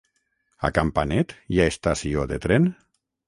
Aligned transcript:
A 0.69 0.71
Campanet 0.77 1.35
hi 1.57 1.61
ha 1.65 1.69
estació 1.73 2.23
de 2.33 2.43
tren? 2.49 2.69